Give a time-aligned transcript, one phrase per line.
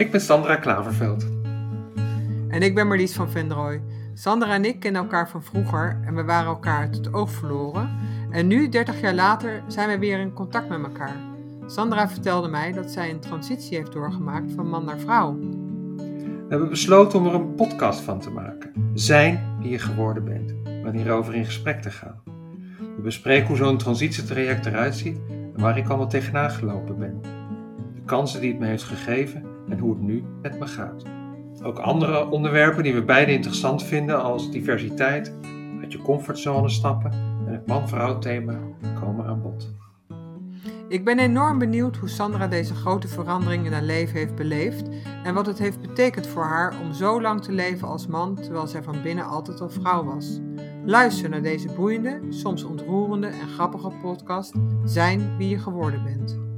[0.00, 1.26] Ik ben Sandra Klaverveld.
[2.48, 3.82] En ik ben Marlies van Vendrooy.
[4.14, 7.90] Sandra en ik kennen elkaar van vroeger en we waren elkaar uit het oog verloren.
[8.30, 11.16] En nu, 30 jaar later, zijn we weer in contact met elkaar.
[11.66, 15.38] Sandra vertelde mij dat zij een transitie heeft doorgemaakt van man naar vrouw.
[15.96, 18.72] We hebben besloten om er een podcast van te maken.
[18.94, 22.22] Zijn wie je geworden bent, met hierover in gesprek te gaan.
[22.96, 27.20] We bespreken hoe zo'n transitietraject eruit ziet en waar ik allemaal tegenaan gelopen ben.
[27.94, 31.04] De kansen die het me heeft gegeven en hoe het nu met me gaat.
[31.62, 35.34] Ook andere onderwerpen die we beide interessant vinden als diversiteit,
[35.80, 37.12] uit je comfortzone stappen
[37.46, 38.58] en het man-vrouw thema
[39.00, 39.74] komen aan bod.
[40.88, 44.88] Ik ben enorm benieuwd hoe Sandra deze grote verandering in haar leven heeft beleefd
[45.24, 48.66] en wat het heeft betekend voor haar om zo lang te leven als man terwijl
[48.66, 50.40] zij van binnen altijd al vrouw was.
[50.84, 56.49] Luister naar deze boeiende, soms ontroerende en grappige podcast Zijn wie je geworden bent.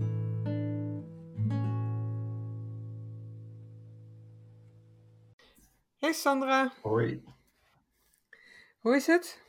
[6.12, 7.24] Sandra, Hoi,
[8.78, 9.40] hoe is het?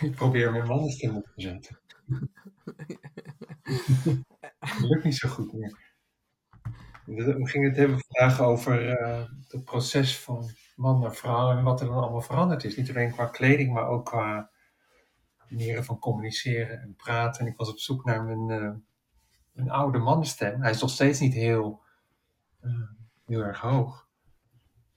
[0.00, 1.80] ik probeer mijn mannenstem op te zetten.
[4.88, 5.78] Lukt niet zo goed meer.
[7.04, 11.80] We gingen het hebben vandaag over eh, het proces van man naar vrouw en wat
[11.80, 12.76] er dan allemaal veranderd is.
[12.76, 14.50] Niet alleen qua kleding, maar ook qua
[15.48, 17.40] manieren van communiceren en praten.
[17.40, 18.72] En ik was op zoek naar mijn, eh,
[19.52, 20.60] mijn oude mannenstem.
[20.60, 21.82] Hij is nog steeds niet heel,
[22.60, 22.70] eh,
[23.26, 24.08] heel erg hoog.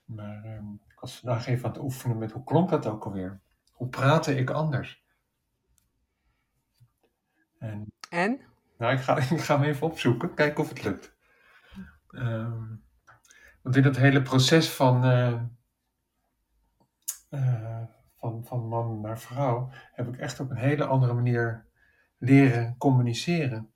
[0.04, 0.64] Maar ehm,
[0.96, 3.40] ik was vandaag even aan het oefenen met hoe klonk dat ook alweer?
[3.72, 5.04] Hoe praatte ik anders?
[7.58, 8.40] En En?
[8.78, 11.14] nou, ik ga, ik ga hem even opzoeken, kijken of het lukt.
[12.10, 12.74] Ehm,
[13.62, 15.42] want in dat hele proces van, eh,
[17.28, 17.82] eh,
[18.14, 21.66] van, van man naar vrouw heb ik echt op een hele andere manier
[22.18, 23.72] leren communiceren.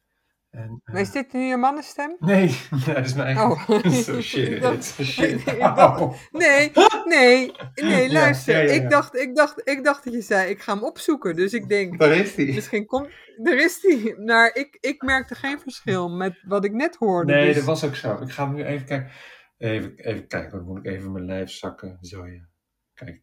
[0.51, 2.17] En, eh, Maar is dit nu je mannenstem?
[2.21, 3.45] nee, dat is mijn eigen.
[3.51, 3.69] Oh.
[4.23, 5.47] Shit, Ik dacht- shit.
[5.47, 6.73] ik dacht- Nee,
[7.05, 8.55] nee, nee, luister.
[8.55, 8.83] ja, ja, ja.
[8.83, 11.37] Ik, dacht, ik, dacht, ik dacht dat je zei, ik ga hem opzoeken.
[11.37, 12.45] Dus ik denk, Daar is hij.
[12.47, 13.09] misschien komt...
[13.43, 14.19] Er is die.
[14.21, 17.33] Maar ik, ik merkte geen verschil met wat ik net hoorde.
[17.33, 18.15] Nee, dus- dat was ook zo.
[18.23, 19.11] Ik ga hem nu even kijken.
[19.59, 21.99] Even, even kijken, dan moet ik even mijn lijf zakken.
[22.01, 22.49] Zo ja.
[22.95, 23.23] Kijk.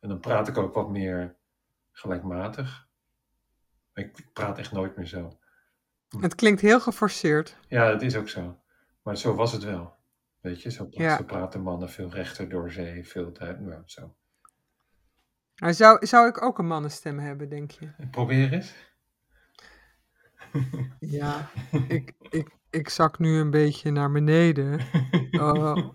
[0.00, 1.36] En dan praat ik ook wat meer
[1.92, 2.86] gelijkmatig.
[3.94, 5.38] Ik praat echt nooit meer zo.
[6.20, 7.56] Het klinkt heel geforceerd.
[7.68, 8.58] Ja, dat is ook zo.
[9.02, 9.94] Maar zo was het wel.
[10.40, 11.16] Weet je, zo, Ja.
[11.16, 13.60] zo praten mannen veel rechter door zee, veel tijd.
[13.60, 14.14] Nou, zo.
[15.54, 17.90] Zou, zou ik ook een mannenstem hebben, denk je?
[18.10, 18.74] Probeer eens.
[21.00, 21.50] Ja,
[21.88, 24.78] ik, ik, ik zak nu een beetje naar beneden.
[25.30, 25.88] eh,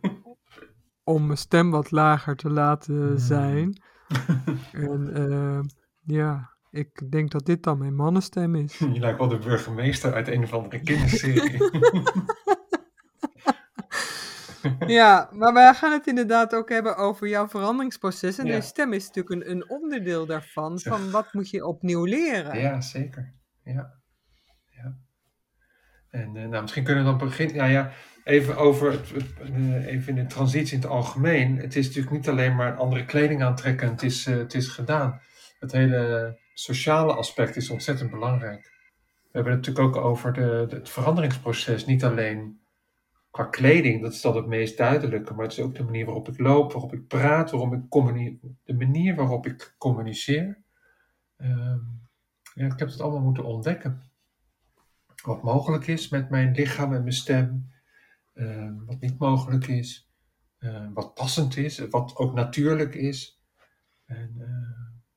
[1.04, 3.82] om mijn stem wat lager te laten zijn.
[4.72, 5.60] En eh,
[6.16, 8.78] ja, ik denk dat dit dan mijn mannenstem is.
[8.94, 11.58] Je lijkt wel de burgemeester uit een of andere kinderserie.
[14.88, 18.38] Ja, maar wij gaan het inderdaad ook hebben over jouw veranderingsproces.
[18.38, 18.56] En Ja.
[18.56, 20.80] je stem is natuurlijk een, een onderdeel daarvan.
[20.80, 22.60] Van wat moet je opnieuw leren?
[22.60, 23.34] Ja, zeker.
[23.64, 23.94] Ja.
[24.70, 24.98] ja.
[26.10, 27.56] En eh, nou, misschien kunnen we dan beginnen.
[27.56, 27.92] Ja, ja,
[28.24, 31.58] even over het, het, eh, even in de transitie in het algemeen.
[31.58, 33.90] Het is natuurlijk niet alleen maar andere kleding aantrekken.
[33.90, 35.22] Het is, eh, het is gedaan.
[35.60, 38.78] Het hele sociale aspect is ontzettend belangrijk.
[39.22, 41.86] We hebben het natuurlijk ook over de, het veranderingsproces.
[41.86, 42.60] Niet alleen
[43.32, 45.34] qua kleding, dat is dan het meest duidelijke.
[45.34, 47.90] Maar het is ook de manier waarop ik loop, waarop ik praat, waarop ik
[48.64, 50.64] de manier waarop ik communiceer.
[51.38, 51.80] Ehm,
[52.54, 54.02] ja, ik heb het allemaal moeten ontdekken.
[55.24, 57.72] Wat mogelijk is met mijn lichaam en mijn stem.
[58.34, 60.10] eh, wat niet mogelijk is.
[60.60, 61.80] eh, wat passend is.
[61.80, 63.42] Wat ook natuurlijk is.
[64.06, 64.36] En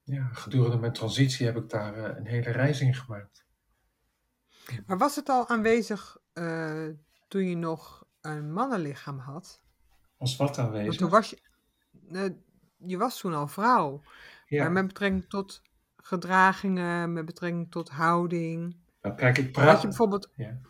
[0.03, 3.45] ja, gedurende mijn transitie heb ik daar eh, een hele reis in gemaakt.
[4.87, 6.87] Maar was het al aanwezig eh,
[7.29, 9.63] toen je nog een mannenlichaam had?
[10.19, 10.97] Als wat Want aanwezig.
[10.97, 11.39] toen was je...
[12.77, 14.03] je was toen al vrouw.
[14.47, 15.63] Ja, Maar met betrekking tot
[15.97, 18.77] gedragingen, met betrekking tot houding.
[19.01, 19.81] nou, kijk, ik Had praat.
[19.81, 20.61] je bijvoorbeeld, Ja.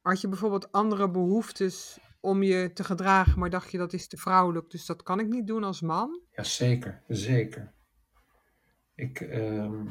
[0.00, 4.16] had je bijvoorbeeld andere behoeftes om je te gedragen, maar dacht je dat is te
[4.16, 6.20] vrouwelijk, dus dat kan ik niet doen als man?
[6.30, 7.72] Ja, zeker, zeker.
[9.00, 9.86] Ik, ehm,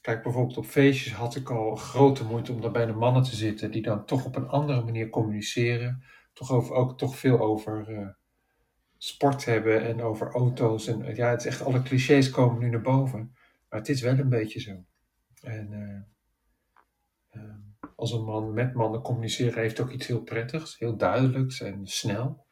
[0.00, 3.36] kijk, bijvoorbeeld op feestjes had ik al grote moeite om daar bij de mannen te
[3.36, 6.02] zitten, die dan toch op een andere manier communiceren.
[6.32, 8.08] Toch over, ook toch veel over eh,
[8.98, 10.86] sport hebben en over auto's.
[10.86, 13.34] En ja, het is echt, alle clichés komen nu naar boven.
[13.68, 14.84] Maar het is wel een beetje zo.
[15.42, 17.58] En eh, ehm,
[17.96, 22.46] als een man met mannen communiceren heeft ook iets heel prettigs, heel duidelijks en snel.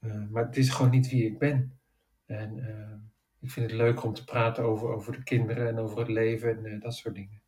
[0.00, 1.78] Eh, maar het is gewoon niet wie ik ben.
[2.26, 3.09] En eh,
[3.40, 6.56] ik vind het leuker om te praten over, over de kinderen en over het leven
[6.56, 7.42] en eh, dat soort dingen.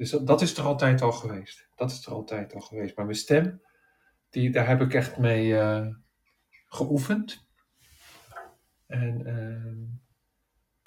[0.00, 1.68] Dus dat, dat is er altijd al geweest.
[1.76, 2.96] Dat is er altijd al geweest.
[2.96, 3.62] Maar mijn stem,
[4.30, 5.86] die, daar heb ik echt mee eh,
[6.66, 7.46] geoefend.
[8.86, 9.78] En ehm,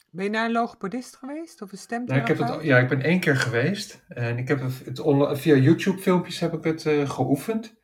[0.10, 2.56] Ben je naar een logopedist geweest of een nou, ik, heb stemtherapeut?
[2.56, 4.04] het, ja, ik ben één keer geweest.
[4.08, 7.76] En ik heb het, het via YouTube filmpjes heb ik het eh, geoefend.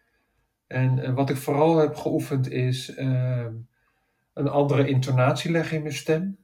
[0.67, 3.53] En wat ik vooral heb geoefend is ehm,
[4.39, 6.37] een andere intonatie leggen in mijn stem.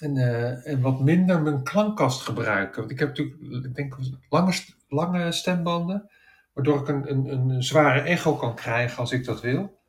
[0.00, 2.80] En, eh, en wat minder mijn klankkast gebruiken.
[2.80, 3.96] Want ik heb natuurlijk, ik denk,
[4.28, 4.52] lange,
[4.88, 6.10] lange stembanden.
[6.52, 9.80] Waardoor ik een, een, een zware echo kan krijgen als ik dat wil.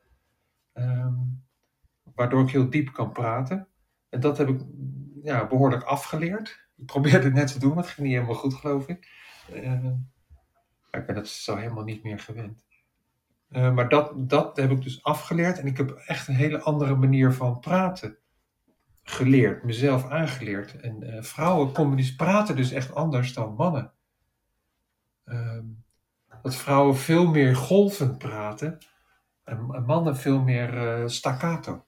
[0.72, 1.14] Ehm,
[2.14, 3.68] waardoor ik heel diep kan praten.
[4.08, 4.60] En dat heb ik
[5.22, 6.68] ja, behoorlijk afgeleerd.
[6.76, 9.08] Ik probeerde het net te doen, maar het ging niet helemaal goed, geloof ik.
[9.52, 9.82] Eh,
[10.90, 12.64] maar ik ben het zo helemaal niet meer gewend.
[13.48, 15.58] Eh, maar dat, dat heb ik dus afgeleerd.
[15.58, 18.18] En ik heb echt een hele andere manier van praten
[19.02, 19.62] geleerd.
[19.64, 20.80] Mezelf aangeleerd.
[20.80, 23.92] En eh, vrouwen communice- praten dus echt anders dan mannen.
[25.24, 25.64] Ehm,
[26.42, 28.78] dat vrouwen veel meer golvend praten.
[29.44, 31.84] En, en mannen veel meer eh, staccato.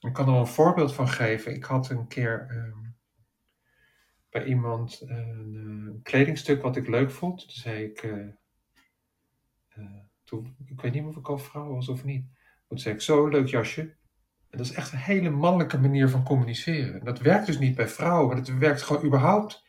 [0.00, 1.54] Ik kan er wel een voorbeeld van geven.
[1.54, 2.90] Ik had een keer ehm,
[4.30, 7.40] bij iemand een kledingstuk wat ik leuk vond.
[7.40, 8.14] Toen zei ik,
[10.66, 12.24] ik weet niet meer of ik al vrouw was of niet.
[12.68, 13.80] Toen zei ik, zo, leuk jasje.
[14.50, 17.04] En dat is echt een hele mannelijke manier van communiceren.
[17.04, 18.36] Dat werkt dus niet bij vrouwen.
[18.36, 19.64] Dat werkt gewoon überhaupt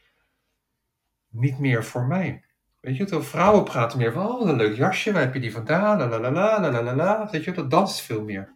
[1.29, 2.43] niet meer voor mij.
[2.79, 5.51] Weet je, terwijl vrouwen praten meer van, oh, een leuk jasje, waar heb je die
[5.51, 8.55] vandaan, la la la la la la Weet je, dat danst veel meer.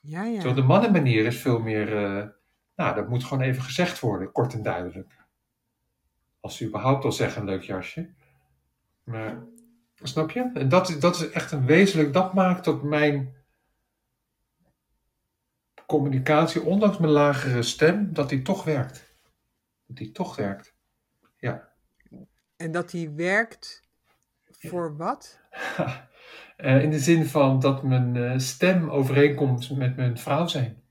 [0.00, 0.34] Ja, ja.
[0.34, 2.26] Terwijl de mannenmanier is veel meer, eh,
[2.76, 5.16] nou, dat moet gewoon even gezegd worden, kort en duidelijk.
[6.40, 8.14] Als ze überhaupt al zeggen, een leuk jasje.
[9.04, 9.44] Maar
[10.02, 10.50] snap je?
[10.54, 13.34] En dat, is- dat is echt een wezenlijk, dat maakt dat mijn
[15.86, 19.14] communicatie, ondanks mijn lagere stem, dat die toch werkt.
[19.86, 20.74] Dat die toch werkt.
[21.36, 21.68] Ja.
[22.56, 23.82] En dat die werkt
[24.50, 25.38] voor wat?
[26.56, 30.82] Eh, in de zin van dat mijn eh, stem overeenkomt met mijn vrouw zijn.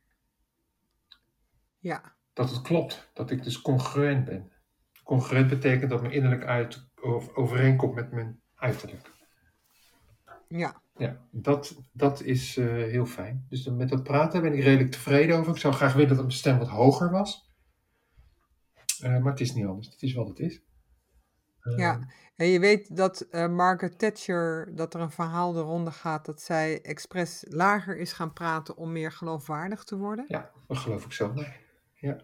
[1.77, 3.09] Ja, dat het klopt.
[3.13, 4.51] Dat ik dus congruent ben.
[5.03, 9.11] Congruent betekent dat mijn innerlijk uit over- overeenkomt met mijn uiterlijk.
[10.47, 10.83] ja.
[10.97, 13.45] Ja, dat, dat is eh, heel fijn.
[13.49, 15.51] Dus met dat praten ben ik redelijk tevreden over.
[15.53, 17.51] Ik zou graag willen dat mijn stem wat hoger was.
[18.99, 19.87] Eh, maar het is niet anders.
[19.89, 20.61] Het is wat het is.
[21.59, 22.07] Eh, Ja.
[22.35, 26.81] En je weet dat Margaret Thatcher, dat er een verhaal de ronde gaat dat zij
[26.81, 30.25] expres lager is gaan praten om meer geloofwaardig te worden.
[30.27, 31.33] Ja, dat geloof ik zo.
[31.33, 31.53] Nee.
[31.93, 32.17] Ja.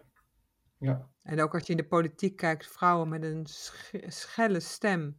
[0.78, 1.08] Ja.
[1.22, 5.16] En ook als je in de politiek kijkt, vrouwen met een sch- schelle stem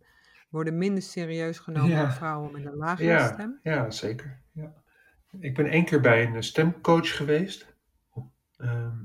[0.54, 2.02] worden minder serieus genomen Ja.
[2.02, 3.60] dan vrouwen met een lagere Ja, stem.
[3.64, 4.42] ja, zeker.
[4.52, 4.74] Ja.
[5.40, 7.76] Ik ben één keer bij een stemcoach geweest.
[8.58, 8.98] Ehm,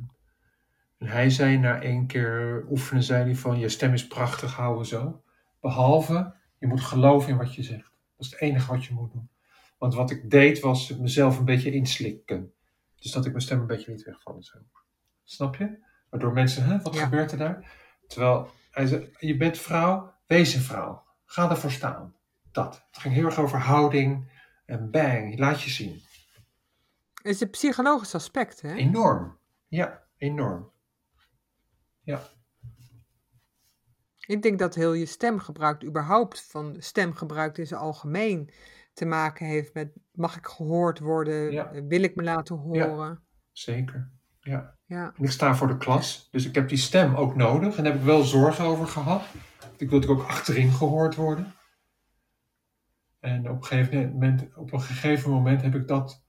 [0.98, 4.86] en hij zei na één keer oefenen, zei hij van je stem is prachtig, houden
[4.86, 5.22] zo.
[5.60, 7.90] Behalve, je moet geloven in wat je zegt.
[8.16, 9.28] Dat is het enige wat je moet doen.
[9.78, 12.52] Want wat ik deed was mezelf een beetje inslikken.
[12.96, 14.58] Dus dat ik mijn stem een beetje liet wegvallen zo.
[15.24, 15.78] Snap je?
[16.10, 17.02] Waardoor mensen, hè, wat Ja.
[17.04, 17.72] gebeurt er daar?
[18.06, 21.06] Terwijl hij zei, je bent vrouw, wees een vrouw.
[21.30, 22.14] Ga ervoor staan.
[22.52, 22.84] Dat.
[22.90, 24.30] Het ging heel erg over houding
[24.66, 26.02] en bang, laat je zien.
[27.14, 28.74] Het is een psychologisch aspect, hè?
[28.74, 29.38] Enorm.
[29.66, 30.70] Ja, enorm.
[32.00, 32.20] Ja,
[34.26, 38.50] Ik denk dat heel je stemgebruik, überhaupt van stemgebruik in zijn algemeen,
[38.92, 41.70] te maken heeft met mag ik gehoord worden, Ja.
[41.72, 43.22] wil ik me laten horen.
[43.52, 44.10] zeker.
[44.40, 44.76] Ja.
[44.84, 47.76] Ja, En ik sta voor de klas, dus ik heb die stem ook nodig.
[47.76, 49.22] En daar heb ik wel zorgen over gehad.
[49.80, 51.54] Ik wil natuurlijk ook achterin gehoord worden.
[53.20, 56.24] En op een gegeven moment, op een gegeven moment heb ik dat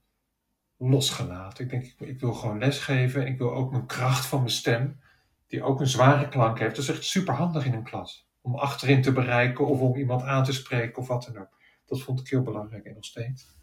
[0.76, 1.64] losgelaten.
[1.64, 3.20] Ik denk, ik, ik wil gewoon lesgeven.
[3.20, 5.00] En ik wil ook mijn kracht van mijn stem,
[5.46, 6.76] die ook een zware klank heeft.
[6.76, 8.28] Dat is echt super handig in een klas.
[8.40, 11.58] Om achterin te bereiken of om iemand aan te spreken of wat dan ook.
[11.86, 13.58] Dat vond ik heel belangrijk en nog steeds.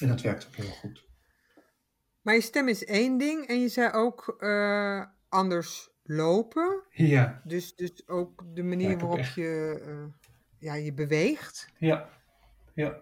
[0.00, 1.08] En dat werkt ook heel goed.
[2.22, 6.82] Maar je stem is één ding en je zei ook eh, anders lopen.
[6.90, 11.68] Ja, Dus, dus ook de manier waarop echt- je eh, ja, je beweegt.
[11.78, 12.08] Ja,
[12.74, 12.98] ja.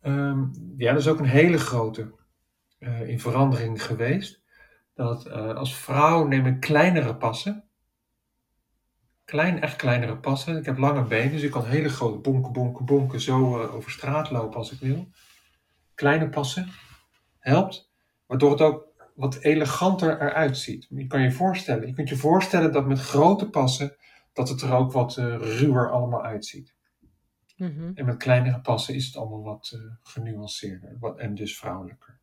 [0.00, 0.44] Ehm,
[0.76, 2.14] ja, dat is ook een hele grote
[2.78, 4.42] eh, in verandering geweest.
[4.94, 7.64] Dat eh, als vrouw neem ik kleinere passen.
[9.24, 10.56] Klein, echt kleinere passen.
[10.56, 14.30] Ik heb lange benen, dus ik kan hele grote bonken, bonken, bonken zo over straat
[14.30, 15.08] lopen als ik wil.
[15.94, 16.68] Kleine passen
[17.38, 17.90] helpt,
[18.26, 18.88] waardoor het ook
[19.20, 20.86] wat eleganter eruit ziet.
[20.88, 23.96] Je kan je voorstellen, je kunt je voorstellen dat met grote passen,
[24.32, 26.74] dat het er ook wat eh, ruwer allemaal uitziet.
[27.56, 27.90] Mhm.
[27.94, 32.18] En met kleinere passen is het allemaal wat eh, genuanceerder wat, en dus vrouwelijker.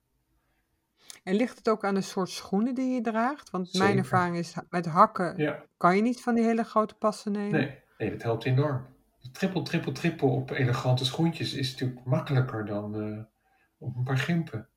[1.24, 3.50] En ligt het ook aan de soort schoenen die je draagt?
[3.50, 7.32] Want mijn ervaring is, met hakken Ja, kan je niet van die hele grote passen
[7.32, 7.60] nemen.
[7.60, 8.86] nee, nee dat helpt enorm.
[9.32, 13.24] Trippel, trippel, trippel op elegante schoentjes is natuurlijk makkelijker dan eh,
[13.78, 14.70] op een paar gimpen.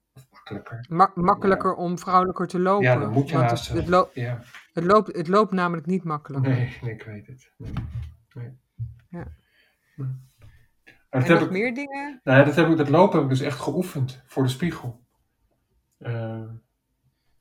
[0.54, 0.84] Makkelijker.
[0.96, 2.84] Ma- makkelijker om vrouwelijker te lopen.
[2.86, 4.00] Ja, dan moet je want het, het, wel.
[4.00, 4.42] lo- Ja,
[4.72, 6.46] het, loopt, het loopt namelijk niet makkelijk.
[6.46, 7.52] nee, nee, ik weet het.
[7.56, 7.72] Nee.
[8.34, 8.58] Nee.
[9.08, 9.26] Ja.
[9.96, 10.08] Maar
[10.84, 12.20] dat, En heb nog ik, meer dingen?
[12.24, 15.04] nou ja, dat, heb ik, dat lopen heb ik dus echt geoefend voor de spiegel.
[15.98, 16.42] Eh,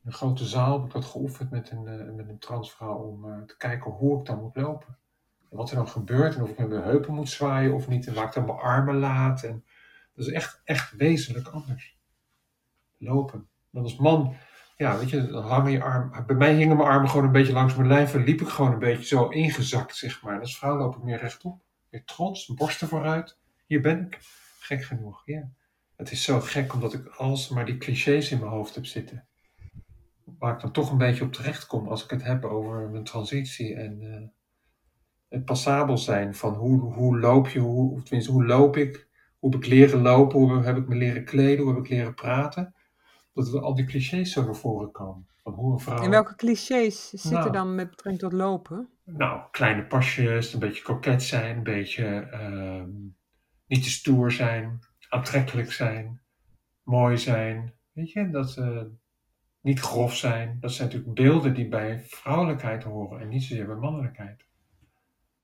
[0.03, 3.41] een grote zaal heb ik dat geoefend met een, eh, met een transvrouw om eh,
[3.41, 4.97] te kijken hoe ik dan moet lopen.
[5.49, 8.07] En wat er dan gebeurt en of ik met mijn heupen moet zwaaien of niet
[8.07, 9.43] en waar ik dan mijn armen laat.
[9.43, 9.65] En
[10.15, 11.97] dat is echt, echt wezenlijk anders.
[12.99, 13.47] Lopen.
[13.69, 14.35] Want als man,
[14.77, 16.25] ja, weet je, dan hangen je arm.
[16.25, 18.71] Bij mij hingen mijn armen gewoon een beetje langs mijn lijf en liep ik gewoon
[18.71, 20.33] een beetje zo ingezakt, zeg maar.
[20.33, 23.37] En als vrouw loop ik meer rechtop, meer trots, borsten vooruit.
[23.65, 24.19] Hier ben ik.
[24.59, 25.49] Gek genoeg, ja.
[25.95, 29.27] Het is zo gek omdat ik alsmaar die clichés in mijn hoofd heb zitten.
[30.23, 33.03] Waar ik dan toch een beetje op terecht kom als ik het heb over mijn
[33.03, 34.27] transitie en eh,
[35.29, 39.07] het passabel zijn van hoe, hoe loop je, hoe, tenminste hoe loop ik,
[39.39, 42.13] hoe heb ik leren lopen, hoe heb ik me leren kleden, hoe heb ik leren
[42.13, 42.73] praten.
[43.33, 45.27] Dat er al die clichés zo naar voren komen.
[45.43, 46.03] Van hoe een vrouw...
[46.03, 47.51] En welke clichés zitten Nou.
[47.51, 48.89] dan met betrekking tot lopen?
[49.03, 52.89] Nou, kleine pasjes, een beetje koket zijn, een beetje ehm,
[53.67, 56.21] niet te stoer zijn, aantrekkelijk zijn,
[56.83, 57.73] mooi zijn.
[57.91, 58.81] Weet je, dat eh,
[59.61, 60.57] niet grof zijn.
[60.59, 64.45] Dat zijn natuurlijk beelden die bij vrouwelijkheid horen en niet zozeer bij mannelijkheid.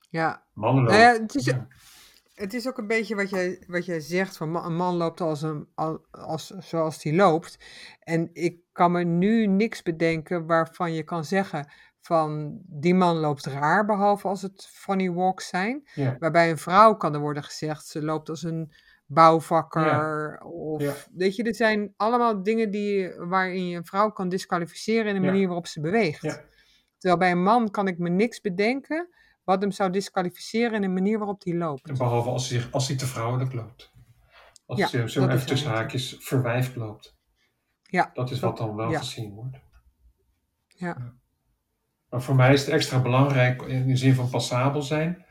[0.10, 1.68] Ja, Nou het is- ja.
[2.36, 5.42] Het is ook een beetje wat jij, wat jij zegt, van een man loopt als
[5.42, 7.58] een, al- als, zoals hij loopt.
[8.00, 13.46] En ik kan me nu niks bedenken waarvan je kan zeggen van die man loopt
[13.46, 15.90] raar, behalve als het funny walks zijn.
[15.94, 16.16] Ja.
[16.20, 18.72] Waarbij een vrouw kan er worden gezegd, ze loopt als een
[19.06, 20.40] bouwvakker.
[20.44, 20.94] Of, Ja.
[21.14, 25.28] weet je, er zijn allemaal dingen die, waarin je een vrouw kan disqualificeren in de
[25.28, 26.44] manier waarop ze beweegt.
[26.98, 29.10] Terwijl bij een man kan ik me niks bedenken
[29.46, 31.90] wat hem zou disqualificeren in de manier waarop hij loopt.
[31.90, 33.94] En behalve als hij, als hij te vrouwelijk loopt.
[34.66, 37.16] Als Ja, hij zo dat is even tussen haakjes verwijfd loopt.
[37.84, 38.98] Ja, Dat is wat dan wel ja.
[38.98, 39.58] gezien wordt.
[40.68, 41.14] Ja.
[42.10, 45.26] Maar voor mij is het extra belangrijk in de zin van passabel zijn.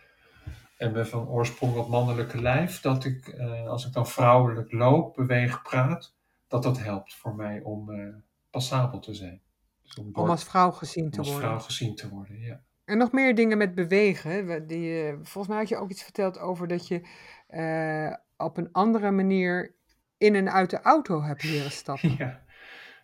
[0.77, 2.81] En met van oorsprong wat mannelijke lijf.
[2.81, 6.15] Dat ik, eh, als ik dan vrouwelijk loop, beweeg, praat.
[6.49, 8.15] Dat dat helpt voor mij om eh,
[8.51, 9.43] passabel te zijn.
[9.83, 11.49] Dus om, door- om als vrouw gezien om te als worden.
[11.49, 12.63] vrouw gezien te worden, ja.
[12.85, 14.67] En nog meer dingen met bewegen.
[14.67, 17.09] Die, eh, volgens mij had je ook iets verteld over dat je
[17.47, 19.75] eh, op een andere manier
[20.19, 22.15] in en uit de auto hebt leren stappen.
[22.19, 22.45] Ja,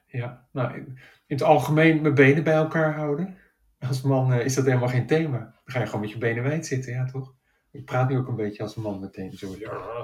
[0.07, 0.49] ja.
[0.53, 0.87] Nou, in,
[1.27, 3.37] in het algemeen mijn benen bij elkaar houden.
[3.79, 5.39] Als man eh, is dat helemaal geen thema.
[5.39, 7.35] Dan ga je gewoon met je benen wijd zitten, ja toch?
[7.71, 9.55] Ik praat nu ook een beetje als man meteen, zo.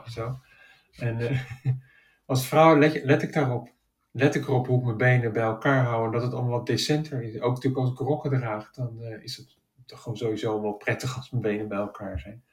[0.07, 0.39] zo.
[0.97, 1.41] En
[2.27, 3.75] als vrouw let, ik daarop.
[4.11, 6.67] Let ik erop hoe ik mijn benen bij elkaar hou en dat het allemaal wat
[6.67, 7.41] decenter is.
[7.41, 9.57] Ook natuurlijk als ik rokken draag, dan is het
[9.87, 12.45] toch gewoon sowieso wel prettig als mijn benen bij elkaar zijn.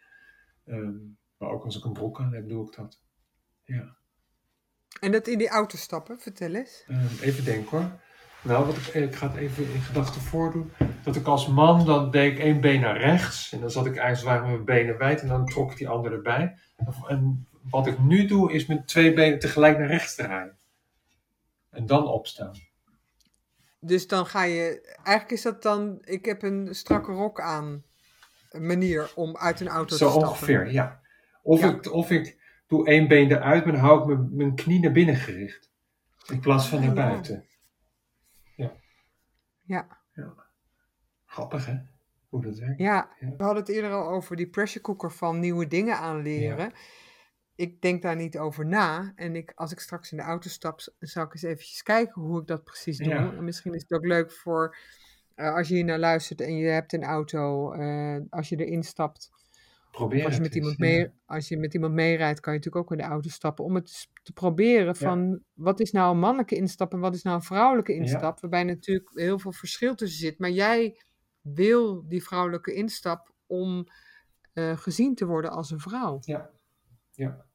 [0.66, 0.98] Ehm,
[1.38, 3.02] maar ook als ik een broek aan heb, doe ik dat.
[3.64, 3.98] Ja.
[5.00, 6.84] En dat in die auto stappen, vertel eens.
[6.88, 8.00] Ehm, even denken hoor.
[8.42, 10.72] Wel, wat ik, ik ga het even in gedachten voordoen.
[11.04, 13.52] Dat ik als man, dan deed ik één been naar rechts.
[13.52, 15.22] En dan zat ik eigenlijk met mijn benen wijd.
[15.22, 16.58] En dan trok ik die andere erbij.
[17.08, 20.58] En wat ik nu doe, is met twee benen tegelijk naar rechts draaien.
[21.70, 22.56] En dan opstaan.
[23.86, 27.84] Dus dan ga je, eigenlijk is dat dan, ik heb een strakke rok aan
[28.52, 30.30] manier om uit een auto Zo te stappen.
[30.30, 31.02] ongeveer, ja.
[31.44, 31.70] Of, Ja.
[31.70, 32.38] Ik, of ik
[32.68, 35.72] doe één been eruit, maar dan hou ik mijn, mijn knie naar binnen gericht.
[36.28, 37.08] In plaats van naar Ah, ja.
[37.10, 37.46] buiten.
[39.66, 39.88] Ja.
[41.26, 41.76] Grappig hè?
[42.30, 42.80] Hoe dat werkt.
[42.80, 43.30] Ja, Ja.
[43.38, 46.72] we hadden het eerder al over die pressure cooker van nieuwe dingen aanleren.
[47.56, 49.12] Ik denk daar niet over na.
[49.16, 52.42] En ik, als ik straks in de auto stap, zal ik eens eventjes kijken hoe
[52.42, 53.08] ik dat precies doe.
[53.08, 53.34] Ja.
[53.34, 54.76] En misschien is het ook leuk voor
[55.36, 58.84] eh, als je hier naar luistert en je hebt een auto, eh, als je erin
[58.84, 59.30] stapt.
[59.92, 62.92] Probeer als je, met iemand mee, als je met iemand meerijdt, kan je natuurlijk ook
[62.98, 63.66] in de auto stappen.
[63.66, 64.94] Om het te proberen Ja.
[64.94, 68.00] van wat is nou een mannelijke instap en wat is nou een vrouwelijke Ja.
[68.00, 68.40] instap.
[68.40, 70.40] Waarbij natuurlijk heel veel verschil tussen zit.
[70.40, 71.02] Maar jij
[71.42, 73.88] wil die vrouwelijke instap om
[74.54, 76.18] eh, gezien te worden als een vrouw.
[76.22, 76.50] Ja,
[77.16, 77.46] ja.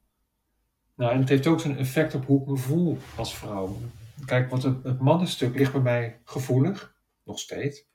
[0.94, 3.76] Nou, en het heeft ook zijn effect op hoe ik me voel als vrouw.
[4.24, 7.86] Kijk, want het, het mannenstuk ligt bij mij gevoelig, nog steeds.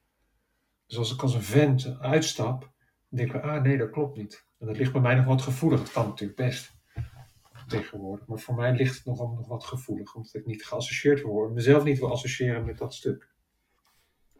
[0.85, 2.71] Dus als ik als een vent uitstap,
[3.07, 4.45] denk ik, ah nee, dat klopt niet.
[4.59, 5.79] En dat ligt bij mij nog wat gevoelig.
[5.79, 6.73] Het kan natuurlijk best
[7.67, 8.27] tegenwoordig.
[8.27, 11.53] Maar voor mij ligt het nog, nog wat gevoelig, omdat ik niet geassocieerd wil worden.
[11.53, 13.31] Mezelf niet wil associëren met dat stuk.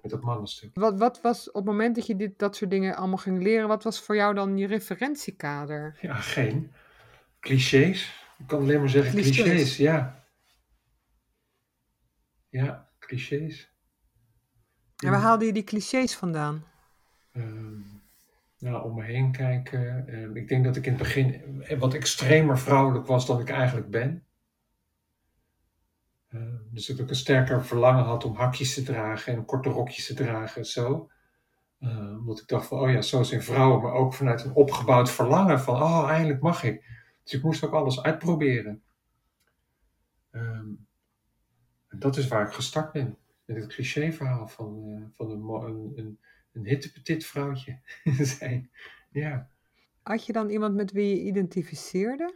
[0.01, 0.71] Met dat mannenstuk.
[0.73, 3.67] Wat, wat was op het moment dat je dit, dat soort dingen allemaal ging leren,
[3.67, 5.97] wat was voor jou dan je referentiekader?
[6.01, 6.71] Ja, geen
[7.43, 8.21] clichés.
[8.37, 9.43] Ik kan alleen maar zeggen Clichés.
[9.43, 10.23] clichés, ja.
[12.49, 13.71] Ja, clichés.
[14.97, 16.63] En waar haalde je die clichés vandaan?
[17.31, 17.79] Ehm,
[18.59, 20.07] nou, om me heen kijken.
[20.07, 21.41] Eh, ik denk dat ik in het begin
[21.79, 24.23] wat extremer vrouwelijk was dan ik eigenlijk ben.
[26.29, 30.05] Uh, dus dat ik een sterker verlangen had om hakjes te dragen en korte rokjes
[30.05, 31.09] te dragen en zo.
[31.79, 35.11] Uh, omdat ik dacht van, oh ja, zo zijn vrouwen, maar ook vanuit een opgebouwd
[35.11, 36.85] verlangen van, oh, eindelijk mag ik.
[37.23, 38.83] Dus ik moest ook alles uitproberen.
[40.31, 40.87] Um,
[41.87, 43.17] en dat is waar ik gestart ben.
[43.45, 46.19] Met het cliché-verhaal van, uh, van een, een, een,
[46.51, 47.79] een hittepetit vrouwtje
[48.37, 48.71] zijn.
[49.11, 49.49] Ja.
[50.01, 52.33] Had je dan iemand met wie je identificeerde?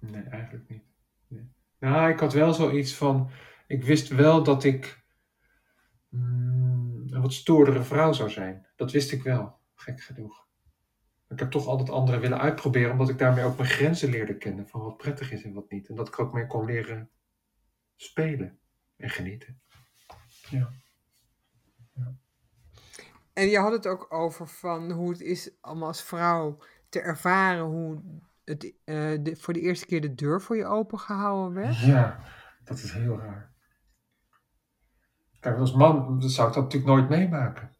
[0.00, 0.82] Nee, eigenlijk niet.
[1.28, 1.50] Nee.
[1.78, 3.30] Nou, ik had wel zoiets van,
[3.66, 5.04] ik wist wel dat ik
[6.08, 8.66] mm, een wat stoerdere vrouw zou zijn.
[8.76, 10.45] Dat wist ik wel, gek genoeg.
[11.28, 14.68] Ik heb toch altijd anderen willen uitproberen, omdat ik daarmee ook mijn grenzen leerde kennen
[14.68, 15.88] van wat prettig is en wat niet.
[15.88, 17.10] En dat ik ook mee kon leren
[17.96, 18.58] spelen
[18.96, 19.60] en genieten.
[20.50, 20.68] Ja.
[21.92, 22.14] ja.
[23.32, 27.64] En je had het ook over van hoe het is om als vrouw te ervaren
[27.64, 28.02] hoe
[28.44, 28.72] het uh,
[29.20, 31.78] de, voor de eerste keer de deur voor je open gehouden werd.
[31.78, 32.18] Ja,
[32.64, 33.54] dat is heel raar.
[35.40, 37.76] Kijk, als man zou ik dat natuurlijk nooit meemaken.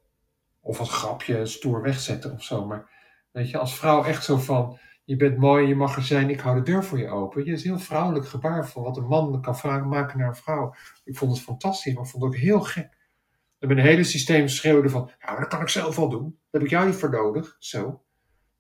[0.61, 2.67] Of als grapje stoer wegzetten of zo.
[2.67, 2.96] Maar
[3.37, 6.40] weet je, als vrouw echt zo van, je bent mooi, je mag er zijn, ik
[6.40, 7.45] hou de deur voor je open.
[7.45, 10.35] Je is een heel vrouwelijk gebaar van wat een man kan vragen, maken naar een
[10.35, 10.75] vrouw.
[11.05, 12.97] Ik vond het fantastisch, maar ik vond het ook heel gek.
[13.59, 16.23] En mijn hele systeem schreeuwde van, ja, maar dat kan ik zelf wel doen.
[16.23, 17.57] Dat heb ik jou niet voor nodig.
[17.59, 18.02] Zo.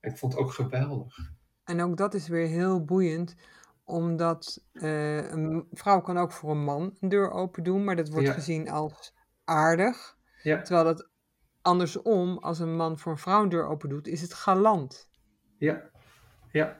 [0.00, 1.18] En ik vond het ook geweldig.
[1.64, 3.36] En ook dat is weer heel boeiend,
[3.84, 8.08] omdat uh, een vrouw kan ook voor een man een deur open doen, maar dat
[8.08, 9.14] wordt gezien als
[9.44, 10.16] aardig.
[10.42, 10.62] Ja.
[10.62, 11.08] Terwijl dat
[11.66, 15.08] andersom, als een man voor een vrouw een deur open doet, is het galant.
[15.58, 15.82] Ja,
[16.52, 16.78] ja,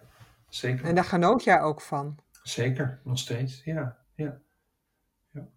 [0.49, 0.85] zeker.
[0.85, 2.19] En daar genoot jij ook van?
[2.43, 3.97] Zeker, nog steeds, ja.
[4.14, 4.40] ja.
[5.31, 5.49] ja.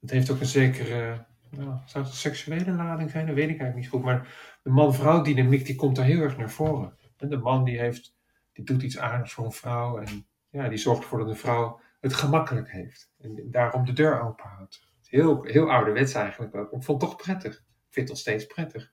[0.00, 3.26] Het heeft ook een zekere, nou, zou het een seksuele lading zijn?
[3.26, 4.02] Dat weet ik eigenlijk niet goed.
[4.02, 4.28] Maar
[4.62, 6.96] de man-vrouw dynamiek die komt daar heel erg naar voren.
[7.16, 8.16] En de man die, heeft,
[8.52, 11.80] die doet iets aardigs voor een vrouw en ja, die zorgt ervoor dat de vrouw
[12.00, 13.12] het gemakkelijk heeft.
[13.18, 14.92] En daarom de deur open houdt.
[15.08, 16.72] Heel, heel ouderwets eigenlijk ook.
[16.72, 17.64] Ik vond het toch prettig.
[17.94, 18.92] Vind het nog steeds prettig.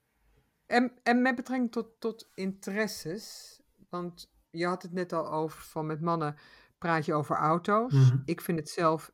[0.65, 3.59] En, en met betrekking tot, tot interesses,
[3.89, 6.35] want je had het net al over van met mannen
[6.77, 7.93] praat je over auto's.
[7.93, 8.17] Mhm.
[8.25, 9.11] Ik vind het zelf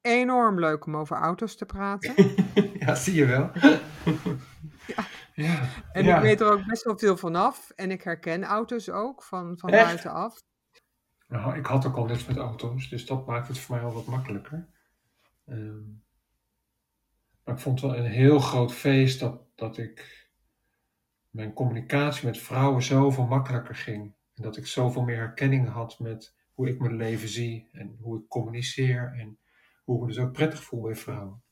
[0.00, 2.14] enorm leuk om over auto's te praten.
[2.84, 3.50] ja, zie je wel.
[4.94, 5.04] ja.
[5.34, 5.68] ja.
[5.92, 7.70] En ik weet er ook best wel veel vanaf.
[7.70, 10.42] En ik herken auto's ook van, van buitenaf.
[11.26, 13.92] Nou, ik had ook al niks met auto's, dus dat maakt het voor mij al
[13.92, 14.68] wat makkelijker.
[15.46, 15.82] Ehm,
[17.48, 20.28] maar ik vond het wel een heel groot feest dat, dat ik
[21.30, 24.14] mijn communicatie met vrouwen zoveel makkelijker ging.
[24.34, 28.18] En dat ik zoveel meer herkenning had met hoe ik mijn leven zie en hoe
[28.18, 29.38] ik communiceer en
[29.84, 31.42] hoe ik me dus ook prettig voel bij vrouwen.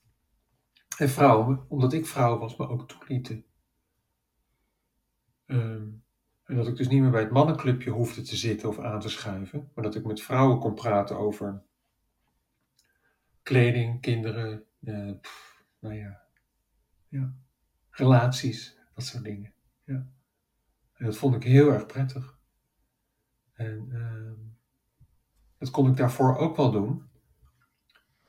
[0.99, 3.45] En vrouwen, omdat ik vrouw was, me ook toelieten.
[5.47, 5.89] Ehm,
[6.45, 9.09] en dat ik dus niet meer bij het mannenclubje hoefde te zitten of aan te
[9.09, 11.63] schuiven, maar dat ik met vrouwen kon praten over
[13.43, 15.13] kleding, kinderen, uh,
[15.87, 16.23] nou ja,
[17.09, 17.35] ja,
[17.91, 19.53] relaties, dat soort dingen.
[19.85, 20.07] Ja.
[20.93, 22.39] En dat vond ik heel erg prettig.
[23.53, 24.51] En uh,
[25.59, 27.09] dat kon ik daarvoor ook wel doen.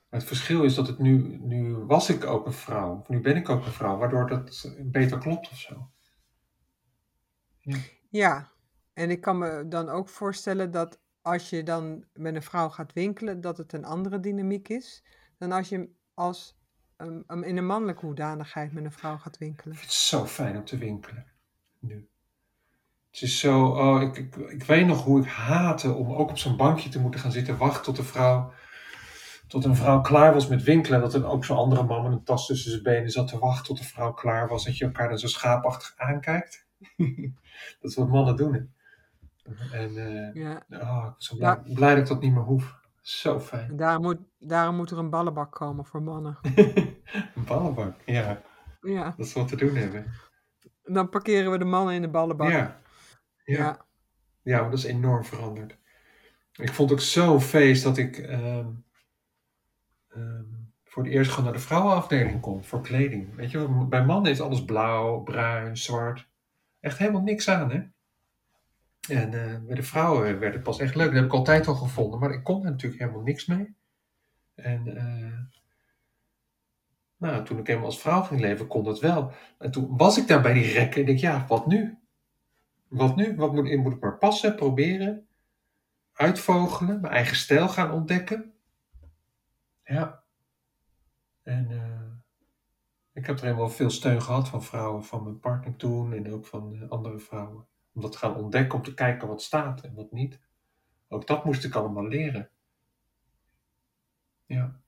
[0.08, 3.36] Het verschil is dat het nu, nu was ik ook een vrouw, of nu ben
[3.36, 5.90] ik ook een vrouw, waardoor dat beter klopt of zo.
[7.58, 7.78] Ja.
[8.10, 8.52] ja,
[8.92, 12.92] en ik kan me dan ook voorstellen dat als je dan met een vrouw gaat
[12.92, 15.04] winkelen, dat het een andere dynamiek is
[15.38, 16.57] dan als je als
[16.98, 19.76] um, in een mannelijke hoedanigheid met een vrouw gaat winkelen.
[19.76, 21.26] Het is zo fijn om te winkelen
[21.78, 22.08] nu.
[23.10, 26.38] Het is zo, oh, ik, ik, ik, weet nog hoe ik haatte om ook op
[26.38, 28.52] zo'n bankje te moeten gaan zitten wachten tot de vrouw,
[29.46, 31.00] tot een vrouw klaar was met winkelen.
[31.00, 33.64] Dat er ook zo'n andere man met een tas tussen zijn benen zat te wachten
[33.64, 34.64] tot de vrouw klaar was.
[34.64, 36.66] Dat je elkaar dan zo schaapachtig aankijkt.
[37.80, 38.72] dat is wat mannen doen.
[39.72, 40.64] En uh, ja.
[40.70, 42.76] oh, ik ben zo blij, blij, dat ik dat niet meer hoef.
[43.08, 43.76] Zo fijn.
[43.76, 46.38] Daarom moet, daarom moet er een ballenbak komen voor mannen.
[47.34, 48.42] een ballenbak, ja.
[48.80, 49.14] ja.
[49.16, 50.12] Dat is wat te doen hebben.
[50.82, 52.50] Dan parkeren we de mannen in de ballenbak.
[52.50, 52.80] Ja.
[53.44, 53.86] Ja.
[54.42, 54.60] ja.
[54.60, 55.78] maar dat is enorm veranderd.
[56.52, 58.70] Ik vond ook zo'n feest dat ik ehm,
[60.08, 60.44] ehm,
[60.84, 63.34] voor het eerst gewoon naar de vrouwenafdeling kon voor kleding.
[63.34, 66.28] Weet je, bij mannen is alles blauw, bruin, zwart.
[66.80, 67.82] Echt helemaal niks aan, hè?
[69.08, 71.06] En uh, bij de vrouwen werd het pas echt leuk.
[71.06, 73.76] Dat heb ik altijd al gevonden, maar ik kon er natuurlijk helemaal niks mee.
[74.54, 75.38] En uh,
[77.16, 79.32] nou, toen ik helemaal als vrouw ging leven, kon dat wel.
[79.58, 81.98] En toen was ik daar bij die rekken en ik, ja, wat nu?
[82.88, 83.36] Wat nu?
[83.36, 85.28] Wat moet, moet ik maar passen, proberen,
[86.12, 88.52] uitvogelen, mijn eigen stijl gaan ontdekken?
[89.84, 90.22] Ja.
[91.42, 92.12] En uh,
[93.12, 96.46] ik heb er helemaal veel steun gehad van vrouwen, van mijn partner toen en ook
[96.46, 97.66] van andere vrouwen.
[97.98, 100.38] Om dat te gaan ontdekken, om te kijken wat staat en wat niet.
[101.08, 102.50] Ook dat moest ik allemaal leren.
[104.46, 104.80] Ja,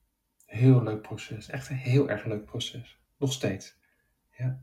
[0.47, 1.49] heel leuk proces.
[1.49, 3.01] Echt een heel erg leuk proces.
[3.17, 3.79] Nog steeds.
[4.31, 4.61] Ja.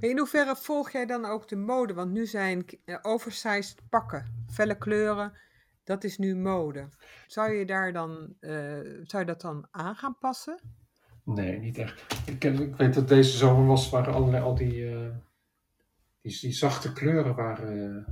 [0.00, 1.94] In hoeverre volg jij dan ook de mode?
[1.94, 5.32] Want nu zijn eh, oversized pakken, felle kleuren,
[5.84, 6.88] dat is nu mode.
[7.26, 8.50] Zou je, daar dan, eh,
[9.02, 10.60] zou je dat dan aan gaan passen?
[11.24, 12.04] Nee, niet echt.
[12.26, 15.08] Ik, ik weet dat deze zomer was, waren allerlei al die, uh,
[16.20, 18.04] die, die, zachte kleuren waren,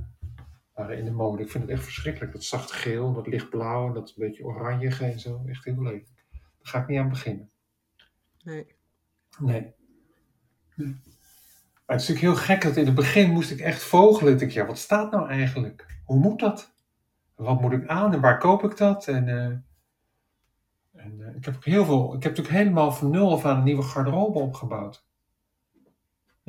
[0.73, 1.43] waren in de mode.
[1.43, 2.31] Ik vind het echt verschrikkelijk.
[2.31, 5.43] Dat zacht geel, dat lichtblauw en dat een beetje oranjige en zo.
[5.47, 6.07] Echt heel leuk.
[6.31, 7.49] Daar ga ik niet aan beginnen.
[8.43, 8.65] Nee.
[9.39, 9.73] Nee.
[10.75, 10.95] nee.
[11.85, 14.33] Maar het is natuurlijk heel gek dat in het begin moest ik echt vogelen.
[14.33, 15.85] Ik dacht, ja, wat staat nou eigenlijk?
[16.05, 16.73] Hoe moet dat?
[17.35, 19.07] Wat moet ik aan en waar koop ik dat?
[19.07, 19.45] En, uh,
[21.03, 23.63] en uh, ik heb heel veel, ik heb natuurlijk helemaal van nul af aan een
[23.63, 25.07] nieuwe garderobe opgebouwd.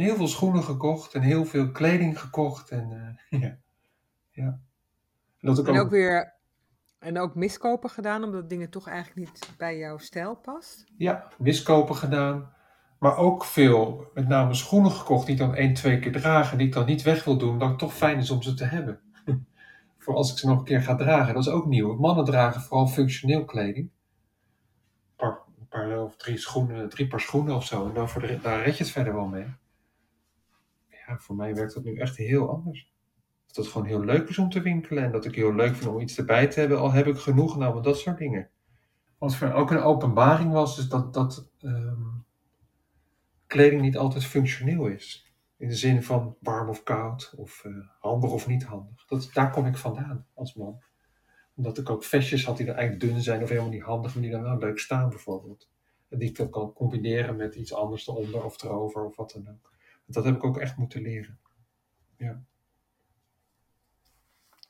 [0.00, 2.70] Heel veel schoenen gekocht en heel veel kleding gekocht.
[2.70, 3.58] En, uh, ja.
[4.30, 4.60] ja.
[5.38, 6.38] En, dat ik en ook, ook weer
[6.98, 10.84] en ook miskopen gedaan, omdat dingen toch eigenlijk niet bij jouw stijl past?
[10.96, 12.52] Ja, miskopen gedaan.
[12.98, 16.66] Maar ook veel, met name schoenen gekocht die ik dan één, twee keer dragen, die
[16.66, 19.00] ik dan niet weg wil doen, dat het toch fijn is om ze te hebben.
[19.98, 21.34] voor als ik ze nog een keer ga dragen.
[21.34, 21.96] Dat is ook nieuw.
[21.96, 23.86] Mannen dragen vooral functioneel kleding.
[23.86, 27.88] Een paar, een paar of drie schoenen, drie paar schoenen of zo.
[27.88, 29.46] En dan voor de, daar red je het verder wel mee.
[31.18, 32.92] Voor mij werkt dat nu echt heel anders.
[33.46, 35.04] Dat het gewoon heel leuk is om te winkelen.
[35.04, 36.78] En dat ik heel leuk vind om iets erbij te hebben.
[36.78, 38.50] Al heb ik genoeg, nou, dat soort dingen.
[39.18, 42.24] Wat voor ook een openbaring was, is dat, dat um,
[43.46, 45.34] kleding niet altijd functioneel is.
[45.56, 49.04] In de zin van warm of koud, of uh, handig of niet handig.
[49.04, 50.82] Dat, daar kom ik vandaan als man.
[51.54, 54.22] Omdat ik ook vestjes had die dan eigenlijk dun zijn of helemaal niet handig, maar
[54.22, 55.70] die dan wel leuk staan bijvoorbeeld.
[56.08, 59.48] En die ik dan kan combineren met iets anders eronder of erover of wat dan
[59.48, 59.72] ook.
[60.12, 61.38] Dat heb ik ook echt moeten leren.
[62.16, 62.42] Ja.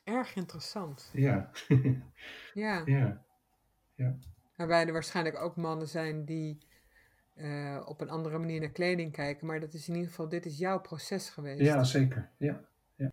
[0.04, 1.10] Erg interessant.
[1.12, 1.50] Ja.
[2.54, 2.82] ja.
[2.84, 3.24] ja.
[3.94, 4.18] ja.
[4.56, 6.58] Waarbij er waarschijnlijk ook mannen zijn die
[7.36, 9.46] uh, op een andere manier naar kleding kijken.
[9.46, 11.60] Maar dat is in ieder geval, dit is jouw proces geweest.
[11.60, 12.30] Ja, zeker.
[12.36, 12.64] Ja.
[12.94, 13.12] ja.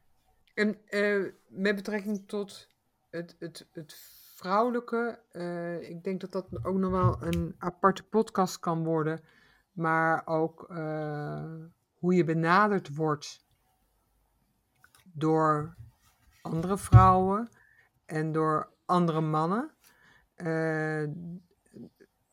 [0.54, 2.70] En uh, met betrekking tot
[3.10, 3.94] het, het, het
[4.36, 9.24] vrouwelijke, uh, ik denk dat dat ook nog wel een aparte podcast kan worden.
[9.72, 10.70] Maar ook
[11.98, 13.46] hoe je benaderd wordt
[15.04, 15.76] door
[16.42, 17.50] andere vrouwen
[18.06, 19.72] en door andere mannen.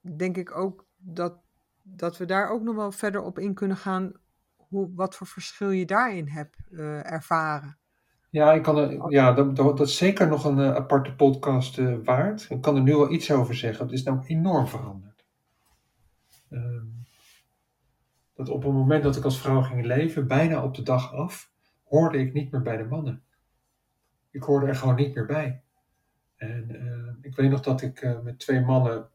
[0.00, 1.42] denk ik ook dat
[1.84, 4.12] dat we daar ook nog wel verder op in kunnen gaan.
[4.56, 7.78] Hoe, wat voor verschil je daarin hebt uh, ervaren.
[8.30, 12.46] Ja, ik kan ja dat, dat, is zeker nog een uh, aparte podcast waard.
[12.50, 13.84] Ik kan er nu wel iets over zeggen.
[13.84, 15.24] Het is namelijk enorm veranderd.
[16.50, 17.03] Um,
[18.34, 21.52] dat op het moment dat ik als vrouw ging leven, bijna op de dag af,
[21.84, 23.22] hoorde ik niet meer bij de mannen.
[24.30, 25.62] Ik hoorde er gewoon niet meer bij.
[26.36, 29.08] En ik weet nog dat ik met twee mannen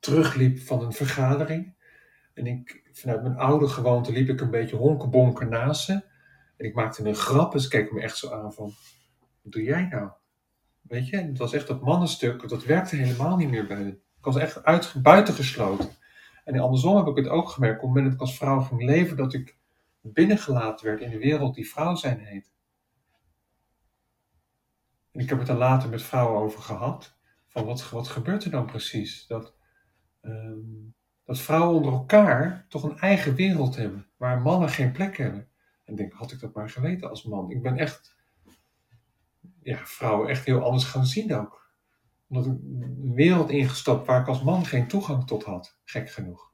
[0.00, 1.74] terugliep van een vergadering.
[2.34, 5.92] En ik, vanuit mijn oude gewoonte liep ik een beetje honkenbonken naast ze.
[6.56, 8.72] En ik maakte een grap en ze keken me echt zo aan van,
[9.42, 10.10] wat doe jij nou?
[10.80, 14.00] Weet je, het was echt dat mannenstuk, dat werkte helemaal niet meer bij hen.
[14.18, 15.88] Ik was echt uit, buitengesloten.
[16.46, 18.82] En andersom heb ik het ook gemerkt, op het moment dat ik als vrouw ging
[18.82, 19.56] leven, dat ik
[20.00, 22.52] binnengelaten werd in de wereld die vrouw zijn heet.
[25.12, 27.16] En ik heb het er later met vrouwen over gehad.
[27.48, 29.26] Van wat, wat gebeurt er dan precies?
[29.26, 29.54] Dat
[30.22, 30.94] um,
[31.26, 35.48] dat vrouwen onder elkaar toch een eigen wereld hebben, waar mannen geen plek hebben.
[35.84, 37.50] En ik denk, had ik dat maar geweten als man.
[37.50, 38.16] Ik ben echt,
[39.62, 41.65] ja, vrouwen echt heel anders gaan zien ook.
[42.28, 46.50] Omdat ik een wereld ingestapt waar ik als man geen toegang tot had, gek genoeg.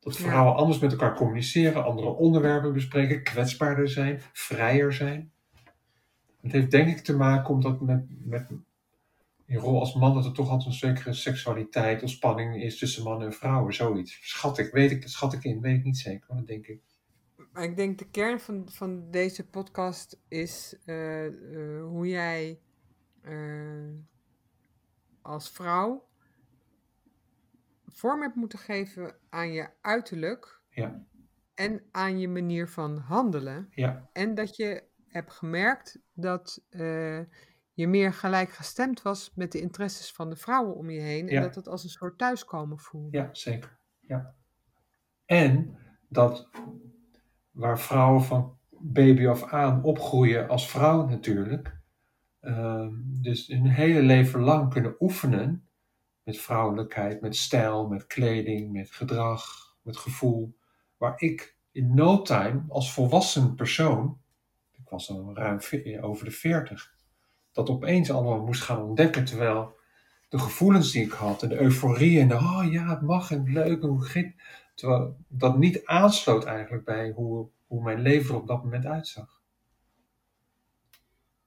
[0.00, 5.32] Dat vrouwen anders met elkaar communiceren, andere onderwerpen bespreken, kwetsbaarder zijn, vrijer zijn.
[6.40, 8.46] Het heeft denk ik te maken omdat met, met
[9.46, 13.02] je rol als man dat er toch altijd een zekere seksualiteit of spanning is tussen
[13.02, 14.18] mannen en vrouwen, zoiets.
[14.22, 16.80] Schat ik, weet ik, schat ik in, weet ik niet zeker, maar dat denk ik.
[17.52, 22.58] Maar ik denk de kern van, van deze podcast is uh, uh, hoe jij
[23.28, 23.88] uh,
[25.22, 26.08] als vrouw
[27.86, 31.04] vorm hebt moeten geven aan je uiterlijk ja.
[31.54, 33.68] en aan je manier van handelen.
[33.70, 34.08] Ja.
[34.12, 36.64] En dat je hebt gemerkt dat
[37.74, 41.28] je meer gelijkgestemd was met de interesses van de vrouwen om je heen.
[41.28, 43.16] En dat het als een soort thuiskomen voelde.
[43.18, 43.78] Ja, zeker.
[44.00, 44.34] Ja.
[45.24, 46.50] En dat
[47.50, 51.80] waar vrouwen van baby af aan opgroeien als vrouw natuurlijk.
[52.42, 55.66] Uh, dus hun hele leven lang kunnen oefenen
[56.22, 59.44] met vrouwelijkheid, met stijl, met kleding, met gedrag,
[59.82, 60.56] met gevoel.
[60.96, 64.20] Waar ik in no time als volwassen persoon
[64.92, 66.94] was dan ruim ve- over de 40,
[67.52, 69.24] dat opeens allemaal moest gaan ontdekken.
[69.24, 69.76] Terwijl
[70.28, 73.52] de gevoelens die ik had en de euforie en de, oh ja, het mag en
[73.52, 74.34] leuk en hoe ging
[74.74, 79.41] Terwijl dat niet aansloot eigenlijk bij hoe, hoe mijn leven er op dat moment uitzag.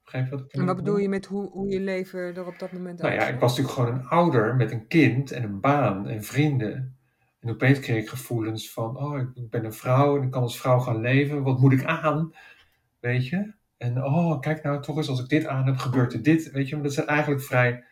[0.05, 2.59] Begrijp je wat ik En wat bedoel je met hoe, hoe je leven er op
[2.59, 5.59] dat moment Nou ja, ik was natuurlijk gewoon een ouder met een kind en een
[5.59, 6.97] baan en vrienden.
[7.39, 10.59] En opeens kreeg ik gevoelens van, oh, ik- ben een vrouw en ik kan als
[10.59, 11.43] vrouw gaan leven.
[11.43, 12.33] Wat moet ik aan?
[12.99, 13.53] Weet je?
[13.77, 16.51] En oh, kijk nou toch eens, als ik dit aan heb, gebeurt er dit.
[16.51, 17.83] Weet je, maar dat zijn eigenlijk vrij,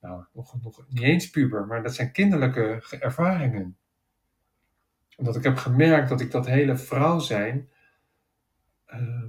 [0.00, 3.76] nou, nog, nog niet eens puber, maar dat zijn kinderlijke ge- ervaringen.
[5.16, 7.68] Omdat ik heb gemerkt dat ik dat hele vrouw zijn,
[8.86, 9.28] ehm,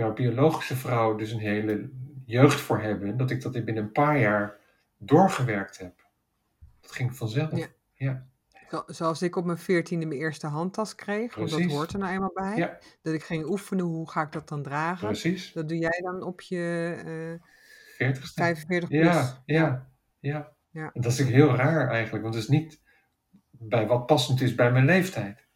[0.00, 1.90] ja, biologische vrouw dus een hele
[2.24, 4.56] jeugd voor hebben, dat ik dat binnen een paar jaar
[4.98, 6.08] doorgewerkt heb.
[6.80, 7.56] Dat ging vanzelf.
[7.56, 7.66] Ja.
[7.94, 8.26] Ja,
[8.70, 12.12] Zo- Zoals ik op mijn veertiende mijn eerste handtas kreeg, want dat hoort er nou
[12.12, 12.56] eenmaal bij.
[12.56, 15.06] ja Dat ik ging oefenen, hoe ga ik dat dan dragen?
[15.06, 15.52] precies.
[15.52, 16.94] Dat doe jij dan op je
[17.98, 18.34] eh 40ste.
[18.34, 19.02] 45 plus.
[19.04, 20.52] Ja, ja, ja.
[20.70, 20.90] Ja.
[20.92, 22.80] En dat is natuurlijk heel raar eigenlijk, want het is niet
[23.50, 25.46] bij wat passend is bij mijn leeftijd.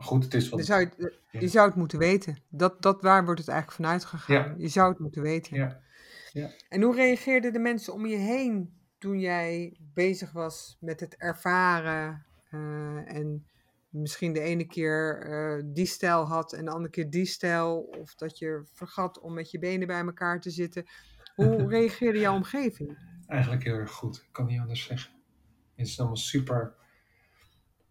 [0.00, 0.58] Goed, het is wat.
[0.58, 1.40] Dan zou je, Ja.
[1.40, 2.38] je zou het moeten weten.
[2.48, 4.36] Dat, dat waar wordt het eigenlijk vanuit gegaan.
[4.48, 4.54] Ja.
[4.58, 5.56] Je zou het moeten weten.
[5.56, 5.80] Ja,
[6.68, 12.26] En hoe reageerden de mensen om je heen toen jij bezig was met het ervaren
[12.50, 13.46] eh, en
[13.88, 18.14] misschien de ene keer eh, die stijl had en de andere keer die stijl, of
[18.14, 20.84] dat je vergat om met je benen bij elkaar te zitten.
[21.34, 22.98] Hoe reageerde jouw omgeving?
[23.26, 24.16] eigenlijk heel erg goed.
[24.16, 25.12] Ik kan niet anders zeggen.
[25.74, 26.74] Het is allemaal super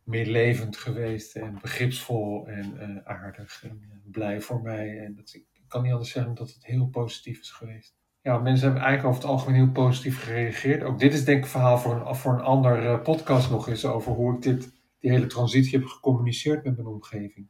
[0.08, 5.00] meelevend geweest en begripsvol en eh, aardig en eh, blij voor mij.
[5.00, 7.96] En dat, ik kan niet anders zeggen dat het heel positief is geweest.
[8.22, 10.84] Ja, mensen hebben eigenlijk over het algemeen heel positief gereageerd.
[10.84, 13.67] Ook dit is denk ik een verhaal voor een, voor een ander eh, podcast nog
[13.67, 17.48] eens over hoe ik dit, die hele transitie heb gecommuniceerd met mijn omgeving.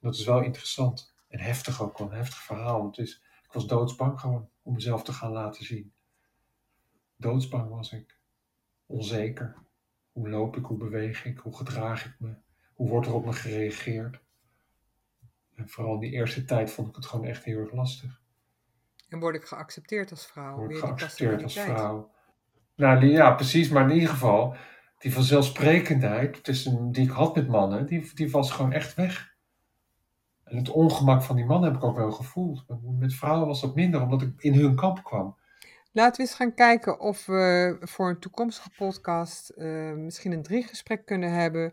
[0.00, 2.82] Dat is wel interessant en heftig ook wel, een heftig verhaal.
[2.82, 5.92] Want is, ik was doodsbang gewoon om mezelf te gaan laten zien.
[7.16, 8.18] Doodsbang was ik.
[8.86, 9.56] Onzeker.
[10.18, 12.34] Hoe loop ik, hoe beweeg ik, hoe gedraag ik me,
[12.74, 14.20] hoe wordt er op me gereageerd.
[15.54, 18.20] En vooral in die eerste tijd vond ik het gewoon echt heel erg lastig.
[19.08, 20.56] En word ik geaccepteerd als vrouw?
[20.56, 22.10] Word ik geaccepteerd als vrouw.
[22.74, 23.68] Nou, ja, precies.
[23.68, 24.56] Maar in ieder geval,
[24.98, 29.36] die vanzelfsprekendheid tussen, die ik had met mannen, die, die was gewoon echt weg.
[30.44, 32.64] En het ongemak van die mannen heb ik ook wel gevoeld.
[32.82, 35.36] Met vrouwen was dat minder, omdat ik in hun kamp kwam.
[35.92, 41.06] Laten we eens gaan kijken of we voor een toekomstige podcast eh, misschien een driegesprek
[41.06, 41.72] kunnen hebben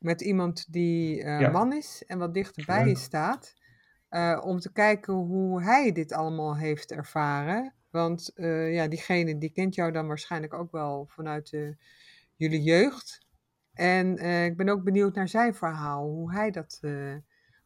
[0.00, 1.50] met iemand die eh, Ja.
[1.50, 3.54] man is en wat dichter bij je staat.
[4.08, 7.74] eh, om te kijken hoe hij dit allemaal heeft ervaren.
[7.90, 8.30] Want
[8.70, 11.50] ja, diegene die kent jou dan waarschijnlijk ook wel vanuit
[12.36, 13.26] jullie jeugd.
[13.74, 16.80] En ik ben ook benieuwd naar zijn verhaal, hoe hij dat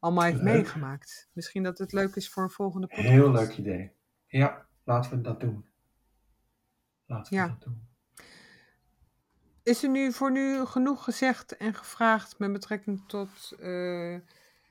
[0.00, 0.54] allemaal heeft Leuk.
[0.54, 1.28] meegemaakt.
[1.32, 3.08] Misschien dat het leuk is voor een volgende podcast.
[3.08, 3.92] Heel leuk idee.
[4.26, 5.64] Ja, laten we dat doen.
[7.28, 7.56] Ja.
[7.58, 7.86] doen.
[9.62, 14.18] Is er nu voor nu genoeg gezegd en gevraagd met betrekking tot eh,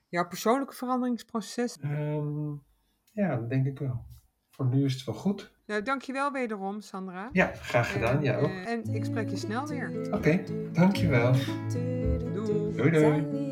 [0.07, 1.77] jouw persoonlijke veranderingsproces?
[1.81, 2.51] Ehm,
[3.11, 4.05] ja, dat denk ik wel.
[4.49, 5.53] Voor nu is het wel goed.
[5.65, 7.29] Nou, dankjewel wederom, Sandra.
[7.31, 8.47] Ja, graag gedaan, jou.
[8.47, 9.89] Ja, eh, en ik spreek je snel weer.
[10.05, 11.33] Oké, okay, dankjewel.
[12.33, 12.75] Doei.
[12.75, 13.43] Doei, doei.